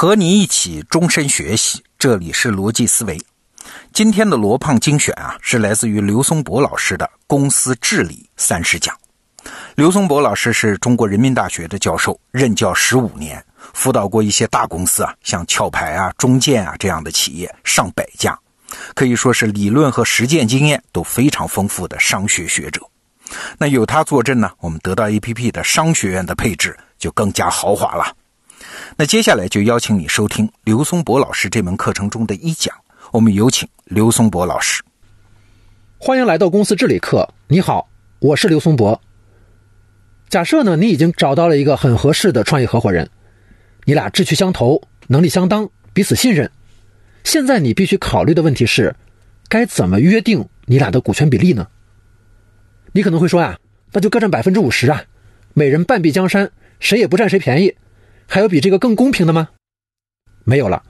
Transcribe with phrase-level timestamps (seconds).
[0.00, 3.20] 和你一起终身学习，这里是逻辑思维。
[3.92, 8.94] 今天的罗胖精选啊，是来自于刘松博老师的《公司治理三十讲》。
[9.74, 13.44] 刘松博老师是中国人民大学的教授，任教十五年，
[13.74, 18.38] 辅导过一些大公司啊，像壳牌啊、中建啊这样的企业上百家，
[18.94, 22.80] 可以说是理论和实践经验都非常丰富的商学学者。
[23.58, 28.14] 那有他坐镇呢，我们得到 APP 的商学院的配置就更加豪华了。
[28.96, 32.74] 那接下来就邀请你收听刘松博老师这门课程中的一讲。
[33.12, 34.82] 我们有请刘松博老师。
[35.96, 37.28] 欢迎来到公司治理课。
[37.48, 39.00] 你好，我是刘松博。
[40.28, 43.08] 假设呢，你已经找到了一个很合适的创业合伙人，
[43.84, 46.50] 你俩志趣相投，能力相当，彼此信任。
[47.24, 48.94] 现在你必须考虑的问题是，
[49.48, 51.66] 该怎么约定你俩的股权比例呢？
[52.92, 53.58] 你可能会说呀，
[53.92, 55.02] 那就各占百分之五十啊，
[55.54, 57.74] 每人半壁江山，谁也不占谁便宜。
[58.30, 59.48] 还有比这个更公平的吗？
[60.44, 60.82] 没有了。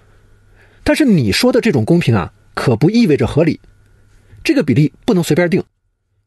[0.83, 3.61] 但是你说的这种公平啊，可不意味着合理。
[4.43, 5.63] 这个比例不能随便定，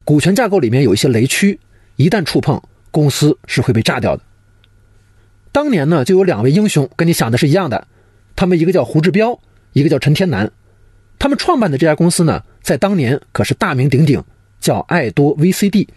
[0.05, 1.59] 股权架构里面有一些雷区，
[1.97, 4.23] 一旦触碰，公司是会被炸掉的。
[5.51, 7.87] 当年呢，就有两位英雄跟你想的是一样的，
[8.37, 9.37] 他们一个叫胡志标，
[9.73, 10.49] 一个叫陈天南。
[11.19, 14.23] 他们创办的这家公司呢，在当年可是大名鼎鼎，
[14.61, 15.89] 叫爱多 VCD。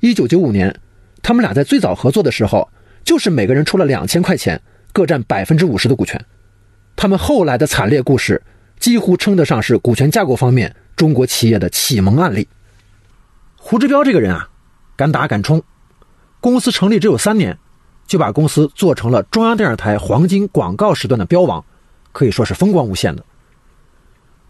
[0.00, 0.80] 一九九五年，
[1.22, 2.70] 他们俩在最早合作的时候。
[3.04, 4.60] 就是每个人出了两千块钱，
[4.92, 6.24] 各占百分之五十的股权。
[6.94, 8.42] 他们后来的惨烈故事，
[8.78, 12.46] 几乎称得上是股权架构方面中国企业的启蒙案例。
[13.56, 14.48] 胡志标这个人啊，
[14.96, 15.62] 敢打敢冲，
[16.40, 17.56] 公司成立只有三年，
[18.06, 21.64] 就把公司做成了中央电视台黄金广告时段的标王，
[22.12, 23.24] 可以说是风光无限的。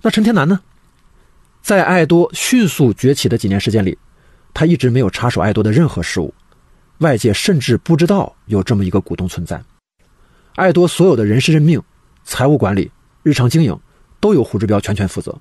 [0.00, 0.60] 那陈天南呢，
[1.62, 3.96] 在爱多迅速崛起的几年时间里，
[4.52, 6.34] 他一直没有插手爱多的任何事务。
[7.02, 9.62] 外界甚至不知道有这么一个股东存在。
[10.54, 11.82] 爱多所有的人事任命、
[12.24, 12.90] 财务管理、
[13.22, 13.78] 日常经营，
[14.20, 15.36] 都由胡志标全权负责。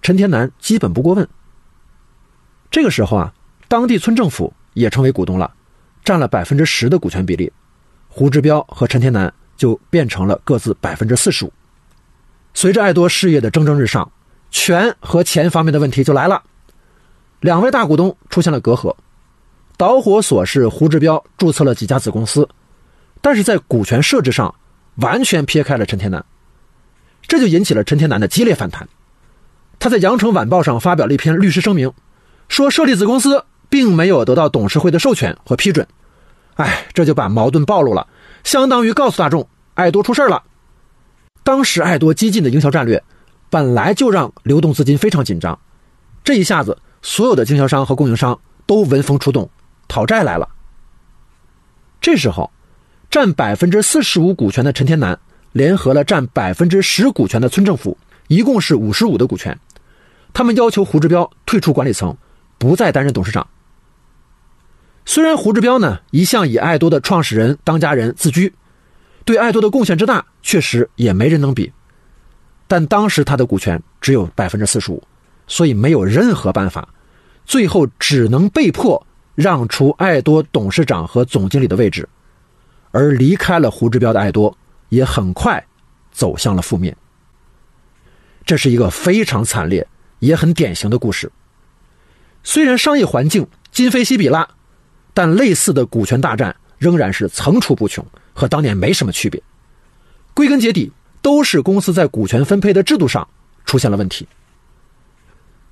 [0.00, 1.28] 陈天南基本不过问。
[2.70, 3.34] 这个时候啊，
[3.68, 5.52] 当地村政府也成为股东了，
[6.04, 7.52] 占了百分之十的股权比例。
[8.08, 11.52] 胡志标和陈天南就变成了各自百分之四十五。
[12.54, 14.10] 随着爱多事业的蒸蒸日上，
[14.50, 16.42] 权和钱方面的问题就来了。
[17.40, 18.94] 两位大股东出现了隔阂。
[19.76, 22.48] 导火索是胡志标注册了几家子公司，
[23.20, 24.54] 但是在股权设置上
[24.96, 26.24] 完全撇开了陈天南，
[27.22, 28.88] 这就引起了陈天南的激烈反弹。
[29.78, 31.92] 他在《羊城晚报》上发表了一篇律师声明，
[32.48, 35.86] 说设立子公司并没有得到董事会的授权和批准。
[36.54, 38.06] 哎，这就把矛盾暴露了，
[38.44, 40.42] 相当于告诉大众爱多出事了。
[41.42, 43.04] 当时爱多激进的营销战略
[43.50, 45.58] 本来就让流动资金非常紧张，
[46.24, 49.48] 这一下子所有的经销商和供应商都闻风出动。
[49.88, 50.48] 讨债来了。
[52.00, 52.50] 这时候，
[53.10, 55.18] 占百分之四十五股权的陈天南
[55.52, 57.96] 联合了占百分之十股权的村政府，
[58.28, 59.58] 一共是五十五的股权。
[60.32, 62.16] 他们要求胡志标退出管理层，
[62.58, 63.46] 不再担任董事长。
[65.04, 68.52] 虽然胡志标呢一向以爱多的创始人当家人自居，
[69.24, 71.72] 对爱多的贡献之大，确实也没人能比。
[72.68, 75.02] 但当时他的股权只有百分之四十五，
[75.46, 76.88] 所以没有任何办法，
[77.44, 79.06] 最后只能被迫。
[79.36, 82.08] 让出爱多董事长和总经理的位置，
[82.90, 84.56] 而离开了胡志标的爱多
[84.88, 85.64] 也很快
[86.10, 86.96] 走向了覆灭。
[88.44, 89.86] 这是一个非常惨烈
[90.20, 91.30] 也很典型的故事。
[92.42, 94.48] 虽然商业环境今非昔比啦，
[95.12, 99.42] 但类似的股权大战仍然是层出不穷，和当年没什么区别。
[100.32, 103.28] 归根结底，都是公司在股权分配的制度上
[103.66, 104.26] 出现了问题。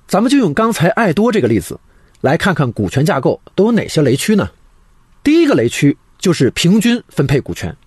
[0.07, 1.79] 咱们就用刚才爱多这个例子。
[2.25, 4.49] 来看看股权架构都有哪些雷区呢？
[5.21, 7.77] 第一个雷区就是平均分配股权。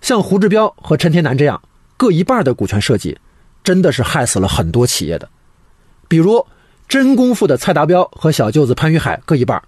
[0.00, 1.62] 像胡志标和陈天南这样
[1.96, 3.16] 各一半的股权设计，
[3.62, 5.28] 真的是害死了很多企业的。
[6.08, 6.44] 比如
[6.88, 9.62] 真功夫的蔡达标和小舅子潘玉海各一半，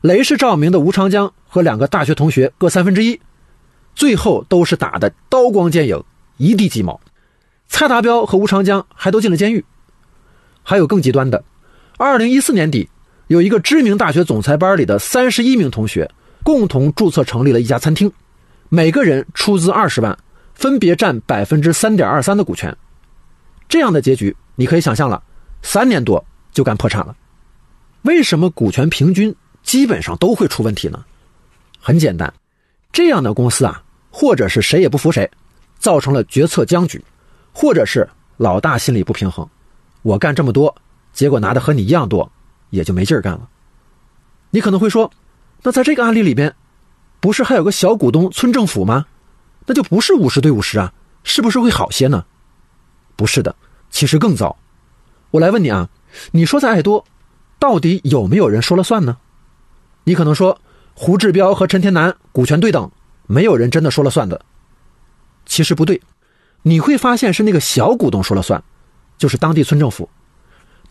[0.00, 3.20] 雷氏照明的吴长江和两个大学同学各三分之一，
[3.94, 6.02] 最后都是打的刀光剑影，
[6.38, 6.98] 一地鸡毛。
[7.68, 9.66] 蔡达标和吴长江还都进了监狱。
[10.62, 11.44] 还有更极端的，
[11.98, 12.88] 二零一四年底。
[13.32, 16.10] 有一个知名大学总裁班里的三十一名同学，
[16.44, 18.12] 共同注册成立了一家餐厅，
[18.68, 20.18] 每个人出资二十万，
[20.52, 22.76] 分别占百分之三点二三的股权。
[23.70, 25.22] 这样的结局你可以想象了，
[25.62, 27.16] 三年多就干破产了。
[28.02, 31.02] 为什么股权平均基本上都会出问题呢？
[31.80, 32.30] 很简单，
[32.92, 35.26] 这样的公司啊，或者是谁也不服谁，
[35.78, 37.02] 造成了决策僵局，
[37.50, 38.06] 或者是
[38.36, 39.48] 老大心里不平衡，
[40.02, 40.76] 我干这么多，
[41.14, 42.30] 结果拿的和你一样多。
[42.72, 43.48] 也就没劲儿干了。
[44.50, 45.12] 你可能会说，
[45.62, 46.54] 那在这个案例里边，
[47.20, 49.06] 不是还有个小股东村政府吗？
[49.66, 50.92] 那就不是五十对五十啊，
[51.22, 52.24] 是不是会好些呢？
[53.14, 53.54] 不是的，
[53.90, 54.56] 其实更糟。
[55.30, 55.88] 我来问你啊，
[56.32, 57.04] 你说在爱多，
[57.58, 59.18] 到底有没有人说了算呢？
[60.04, 60.60] 你可能说
[60.94, 62.90] 胡志标和陈天南股权对等，
[63.26, 64.44] 没有人真的说了算的。
[65.46, 66.00] 其实不对，
[66.62, 68.62] 你会发现是那个小股东说了算，
[69.18, 70.08] 就是当地村政府。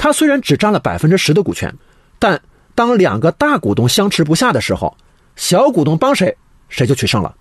[0.02, 1.72] 他虽然只占了百分之十的股权，
[2.18, 2.42] 但
[2.74, 4.98] 当两个大股东相持不下的时候，
[5.36, 6.36] 小股东帮谁，
[6.70, 7.36] 谁就取胜了。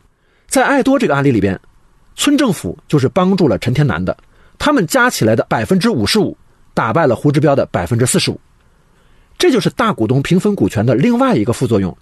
[0.47, 1.59] 在爱多这个案例里边，
[2.17, 4.15] 村政府就是帮助了陈天南的，
[4.59, 6.37] 他们加起来的百分之五十五，
[6.75, 8.39] 打败了胡志标的百分之四十五。
[9.39, 11.97] 这就是大股东平分股权的另外一个副作用，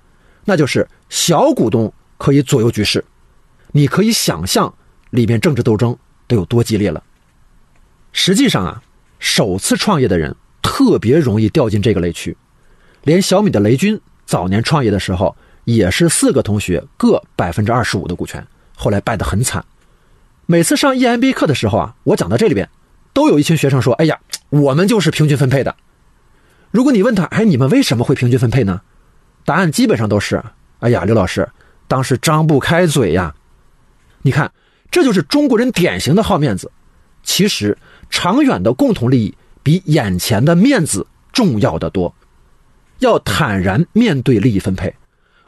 [0.45, 3.05] 那就是小股东可以左右局势。
[3.71, 4.75] 你可以想象
[5.11, 5.97] 里面政治斗争
[6.27, 7.01] 得有多激烈了。
[8.11, 8.83] 实际上啊，
[9.21, 12.37] 首次创业的人特别容易掉进这个雷区。
[13.03, 18.47] 连小米的雷军早年创业的时候，也是四个同学各百分之二十五的股权，
[18.77, 19.65] 后来败得很惨。
[20.47, 22.69] 每次上 EMB 课的时候啊，我讲到这里边，
[23.13, 24.19] 都有一群学生说：“哎呀，
[24.49, 25.77] 我们就是平均分配的。”
[26.71, 28.81] 如果你问他，哎，你们为什么会平均分配呢？
[29.45, 30.43] 答案基本上都是，
[30.81, 31.49] 哎呀，刘老师
[31.87, 33.35] 当时张不开嘴呀。
[34.23, 34.53] 你看，
[34.91, 36.71] 这就是中国人典型的好面子。
[37.23, 37.77] 其实，
[38.11, 39.35] 长远的共同利益
[39.69, 42.15] 比眼前的面子重要的多。
[43.00, 44.94] 要坦然面对利益分配。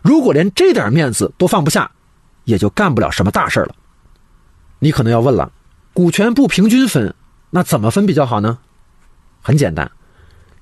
[0.02, 1.90] 如果连这点面子都放不下，
[2.44, 3.74] 也就干不了什么大事了。
[4.78, 5.50] 你可能要问了，
[5.94, 7.14] 股权不平均分，
[7.48, 8.58] 那怎么分比较好呢？
[9.40, 9.90] 很简单。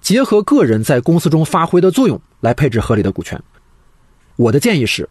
[0.00, 3.43] 结合个人在公司中发挥的作用来配置合理的股权。
[4.37, 5.08] 我的建议是，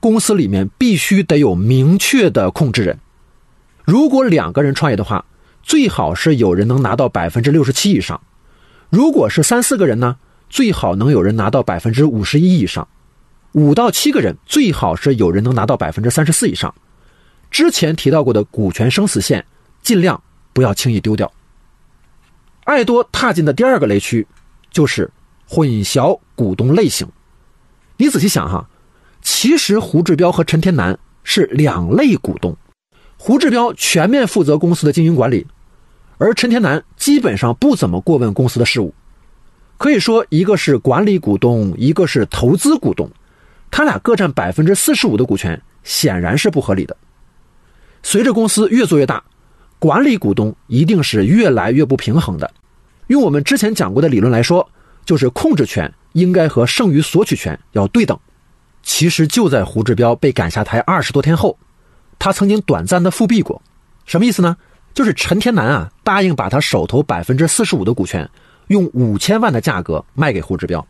[0.00, 2.98] 公司里面必须得有明确的控制人。
[3.84, 5.24] 如果两个人创业的话，
[5.64, 8.20] 最好是有人能拿到百分之六十七以上；
[8.90, 10.16] 如果是三四个人呢，
[10.50, 12.86] 最好能有人拿到百分之五十一以上；
[13.52, 16.72] 五到七个人，最好是有人能拿到百分之三十四以上。
[17.50, 19.44] 之前提到过的股权生死线，
[19.82, 20.22] 尽量
[20.52, 21.32] 不要轻易丢掉。
[22.64, 24.26] 爱多踏进的第二个雷区，
[24.70, 25.10] 就是
[25.48, 27.08] 混淆股东类型。
[27.96, 28.68] 你仔细想哈，
[29.22, 32.54] 其实胡志标和陈天南是两类股东。
[33.16, 35.46] 胡志标全面负责公司的经营管理，
[36.18, 38.94] 而陈天南基本上不怎么过问公司的事务。
[39.76, 43.10] 可以说，一个是管理股东，一个是投资股东，
[43.70, 46.96] 他俩各占百分之四十五的股权，显然是不合理的。
[48.02, 49.22] 随着公司越做越大。
[49.80, 52.50] 管理股东一定是越来越不平衡的。
[53.08, 54.66] 用我们之前讲过的理论来说，
[55.04, 58.18] 就是控制权应该和剩余索取权要对等。
[58.82, 61.58] 其实就在胡志标被赶下台二十多天后，
[62.18, 63.60] 他曾经短暂的复辟过。
[64.06, 64.56] 什么意思呢？
[64.94, 68.30] 就是陈天南啊答应把他手头百分之四十五的股权
[68.68, 70.86] 用五千万的价格卖给胡志标。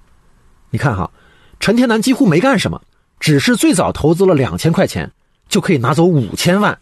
[0.70, 1.10] 你看哈，
[1.58, 2.82] 陈天南几乎没干什么，
[3.18, 5.10] 只是最早投资了两千块钱，
[5.48, 6.78] 就可以拿走五千万。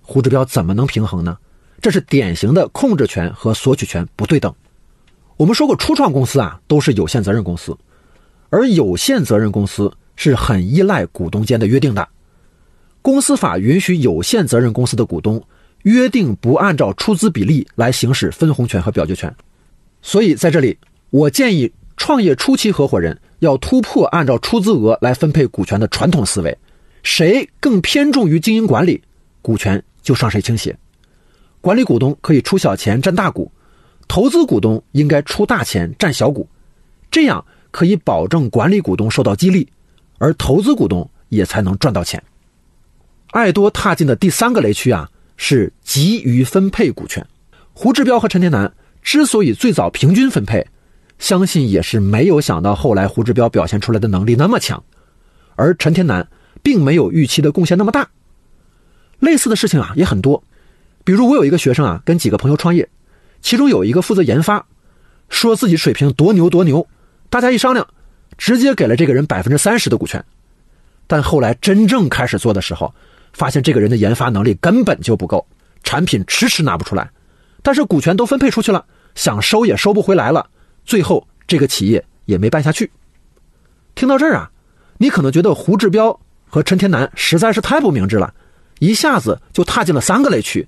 [0.00, 1.36] 胡志标怎么能平衡呢？
[1.80, 4.54] 这是典型的控制权和索取权不对等。
[5.36, 7.76] 我们说过，初创公司啊都是有限责任公司，
[8.50, 12.08] 而有限责任公司是很依赖股东间的约定的。
[13.00, 15.42] 公司法允许有限责任公司的股东
[15.82, 19.34] 约定不按照出资比例来行使分红权和表决权。
[20.02, 20.78] 所以在这里，
[21.10, 26.58] 我建议创业初期合伙人要突破按照出资额来分配股权的传统思维，
[27.02, 29.02] 谁更偏重于经营管理，
[29.40, 29.82] 股权。
[30.02, 30.76] 就向谁倾斜？
[31.60, 33.52] 管理股东可以出小钱占大股，
[34.08, 36.48] 投资股东应该出大钱占小股，
[37.08, 39.68] 这样可以保证管理股东受到激励，
[40.18, 42.20] 而投资股东也才能赚到钱。
[43.30, 45.08] 爱多踏进的第三个雷区啊，
[45.44, 47.26] 是急于分配股权。
[47.72, 48.72] 胡志标和陈天南
[49.02, 50.64] 之所以最早平均分配，
[51.18, 54.84] 相信也是没有想到后来胡志标表现出来的能力那么强，
[55.56, 56.28] 而陈天南
[56.62, 58.08] 并没有预期的贡献那么大。
[59.18, 60.44] 类似的事情啊也很多，
[61.02, 62.88] 比如我有一个学生啊，跟几个朋友创业，
[63.40, 64.64] 其中有一个负责研发，
[65.28, 66.86] 说自己水平多牛多牛，
[67.28, 67.84] 大家一商量，
[68.38, 70.24] 直接给了这个人百分之三十的股权。
[71.08, 72.94] 但后来真正开始做的时候，
[73.32, 75.46] 发现这个人的研发能力根本就不够，
[75.82, 77.10] 产品迟迟拿不出来。
[77.62, 78.84] 但是股权都分配出去了，
[79.14, 80.48] 想收也收不回来了，
[80.84, 82.90] 最后这个企业也没办下去。
[83.94, 84.50] 听到这儿啊，
[84.98, 88.34] 你可能觉得胡志标和陈天南实在是太不明智了。
[88.78, 90.66] 一下子就踏进了三个雷区，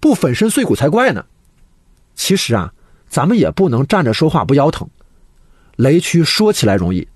[0.00, 1.24] 不粉身碎骨才怪呢。
[2.14, 2.72] 其实啊，
[3.08, 4.86] 咱们也不能站着说话不腰疼。
[5.76, 7.08] 雷区说起来容易，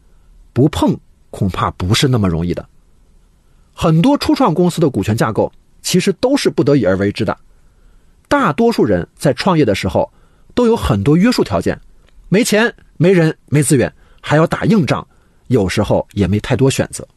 [0.54, 0.98] 不碰
[1.30, 2.66] 恐怕不是那么容易的。
[3.82, 7.34] 很多初创公司的股权架构其实都是不得已而为之的。
[8.28, 10.12] 大多数人在创业的时候
[10.54, 11.80] 都有很多约束条件，
[12.28, 15.06] 没钱、没人、没资源，还要打硬仗，
[15.46, 17.08] 有时候也没太多选择。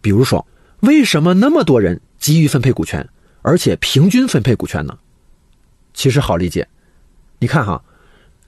[0.00, 0.46] 比如说，
[0.82, 2.00] 为什么那么多人？
[2.16, 3.04] 急于分配股权，
[3.42, 4.96] 而且平均分配股权呢？
[5.94, 6.68] 其实好理解，
[7.40, 7.82] 你看哈，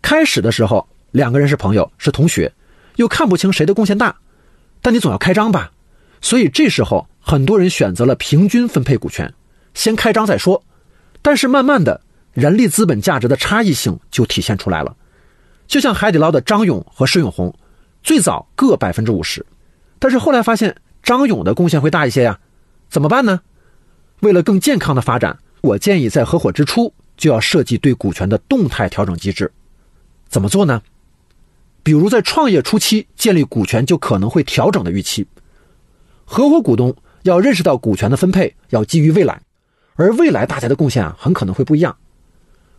[0.00, 2.52] 开始的时候两个人是朋友是同学，
[2.94, 4.14] 又看不清谁的贡献大，
[4.80, 5.72] 但你总要开张吧，
[6.24, 9.30] 所以这时候很多人选择了平均分配股权，
[9.74, 10.64] 先开张再说。
[11.20, 12.00] 但是慢慢的，
[12.32, 14.96] 人力资本价值的差异性就体现出来了，
[15.66, 17.54] 就像海底捞的张勇和施永红，
[18.02, 19.44] 最早各百分之五十，
[19.98, 22.40] 但是后来发现张勇的贡献会大一些呀，
[22.88, 23.42] 怎么办呢？
[24.20, 26.92] 为了更健康的发展，我建议在合伙之初。
[27.16, 29.52] 就要设计对股权的动态调整机制，
[30.28, 30.82] 怎么做呢？
[31.84, 35.24] 比如在创业初期建立股权就可能会调整的预期。
[36.24, 39.40] 合伙股东要认识到股权的分配要基于未来，
[39.94, 41.96] 而未来大家的贡献啊很可能会不一样。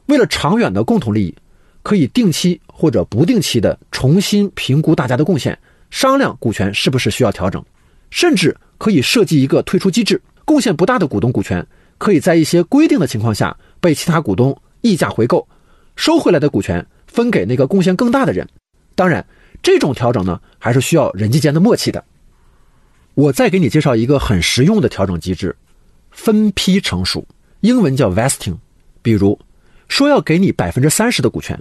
[0.07, 1.35] 为了长远的共同利益，
[1.81, 5.57] 可以定期或者不定期的重新评估大家的贡献，
[5.89, 7.63] 商量股权是不是需要调整，
[8.09, 11.65] 甚至可以设计一个退出机制，贡献不大的股东股权
[11.97, 13.55] 可以在一些规定的情况下。
[13.81, 15.47] 被其他股东溢价回购，
[15.95, 18.47] 收回来的股权分给那个贡献更大的人。
[18.95, 19.23] 当然，
[19.61, 22.03] 这种调整呢，还是需要人际间的默契的。
[23.15, 25.55] 我再给你介绍一个很实用的调整机制——
[26.11, 27.25] 分批成熟，
[27.61, 28.55] 英文叫 vesting。
[29.01, 29.39] 比如
[29.87, 31.57] 说要给你百分之三十的股权，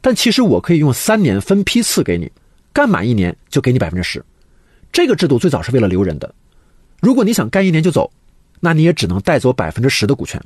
[0.00, 2.30] 但其实我可以用三年分批次给你，
[2.72, 4.24] 干满一年就给你百分之十。
[4.92, 6.34] 这个制度最早是为了留人的。
[7.00, 8.12] 如果你想干一年就走，
[8.60, 10.42] 那你也只能带走百分之十的股权。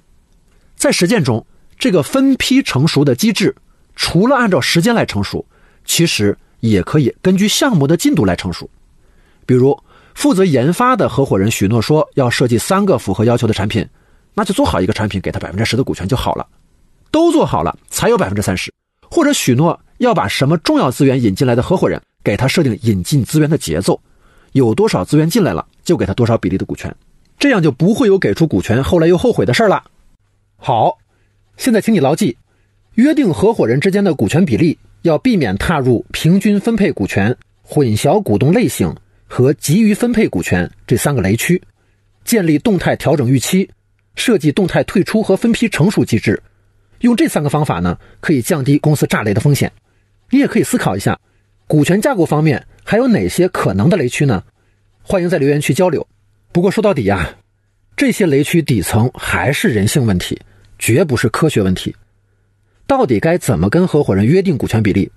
[0.76, 1.44] 在实践中，
[1.78, 3.56] 这个分批成熟的机制，
[3.96, 5.44] 除了按照时间来成熟，
[5.84, 8.70] 其实也可以根据项目的进度来成熟。
[9.46, 9.78] 比如，
[10.14, 13.86] 负责研发的合伙人许诺说要设计三个符合要求的产品，
[14.32, 16.46] 那就做好一个产品，给他百分之十的股权就好了。
[17.10, 18.72] 都做好了才有百分之三十。
[19.10, 24.00] 或者许诺要把什么重要资源引进来的合伙人，给他设定引进资源的节奏，
[24.52, 26.92] 有多少资源进来了，就给他多少比例的股权，
[27.38, 29.84] 这样就不会有给出股权后来又后悔的事儿了。
[30.56, 30.98] 好，
[31.56, 32.36] 现在请你牢记，
[32.94, 38.92] 约定合伙人之间的股权比例，要避免踏入平均分配股权、混淆股东类型
[39.34, 41.60] 和急于分配股权这三个雷区。
[42.24, 43.68] 建立动态调整预期，
[44.14, 46.40] 设计动态退出和分批成熟机制。
[47.00, 49.72] 用这三个方法呢，可以降低公司炸雷的风险。
[50.30, 51.18] 你也可以思考一下，
[51.66, 54.44] 股权架构方面还有哪些可能的雷区呢？
[55.02, 56.06] 欢迎在留言区交流。
[56.52, 57.34] 不过说到底呀，
[57.96, 60.40] 这些雷区底层还是人性问题。
[60.78, 61.92] 绝不是科学问题，
[62.86, 65.10] 到底该怎么跟合伙人约定股权比例？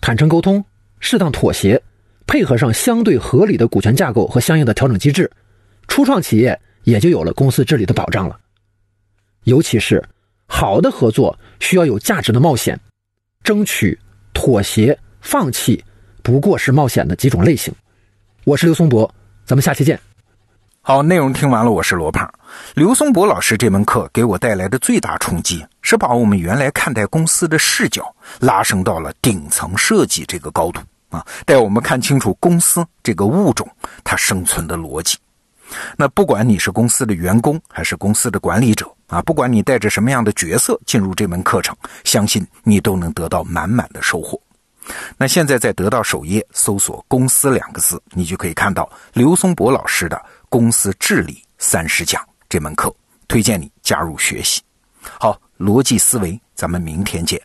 [0.00, 0.64] 坦诚沟通，
[1.00, 1.82] 适当妥协，
[2.28, 5.28] 配合上相对合理的股权架构和相应的调整机制，
[5.88, 8.38] 初创企业也就有了公司治理的保障了。
[9.44, 10.06] 尤其是
[10.46, 12.78] 好的合作需要有价值的冒险，
[13.42, 13.98] 争取、
[14.34, 15.82] 妥协、放弃，
[16.22, 17.74] 不过是冒险的几种类型。
[18.44, 19.10] 我是刘松博，
[19.46, 19.98] 咱们下期见。
[20.82, 22.30] 好，内容听完了，我是罗胖。
[22.74, 30.80] 刘松博老师这门课给我带来的最大冲击，是把我们原来看待公司的视角拉升到了顶层设计这个高度
[31.10, 33.68] 啊，带我们看清楚公司这个物种
[34.04, 35.16] 它生存的逻辑。
[35.96, 44.40] 那不管你是公司的员工还是公司的管理者啊，不管你带着什么样的角色进入这门课程，相信你都能得到满满的收获。
[45.18, 50.20] 那现在在得到首页搜索“公司”两个字，你就可以看到刘松博老师的。
[50.50, 52.90] 公司治理三十讲这门课，
[53.28, 54.62] 推荐你加入学习。
[55.02, 57.38] 好，逻辑思维，咱们明天见。